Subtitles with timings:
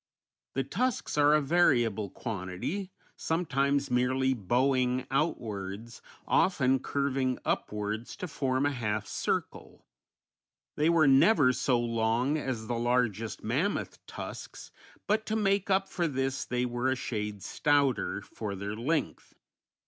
[0.55, 8.65] The tusks are a variable quantity, sometimes merely bowing outwards, often curving upwards to form
[8.65, 9.85] a half circle;
[10.75, 14.71] they were never so long as the largest mammoth tusks,
[15.05, 19.35] but to make up for this they were a shade stouter for their length.